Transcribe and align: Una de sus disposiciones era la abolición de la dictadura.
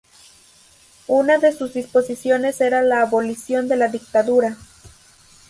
Una 1.05 1.37
de 1.37 1.51
sus 1.51 1.73
disposiciones 1.75 2.59
era 2.59 2.81
la 2.81 3.03
abolición 3.03 3.67
de 3.67 3.75
la 3.75 3.87
dictadura. 3.89 4.57